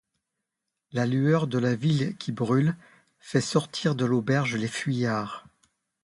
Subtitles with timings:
[0.93, 2.75] La lueur de la ville qui brûle
[3.19, 5.45] fait sortir de l’auberge les fuyards.